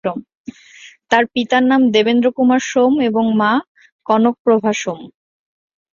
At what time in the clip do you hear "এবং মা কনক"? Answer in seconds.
3.09-4.35